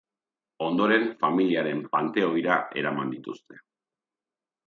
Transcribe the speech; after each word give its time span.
Ondoren, 0.67 1.03
familiaren 1.25 1.83
panteoira 1.91 2.57
eraman 2.83 3.13
dituzte. 3.17 3.61